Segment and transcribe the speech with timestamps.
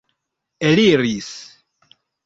[0.69, 1.29] eliris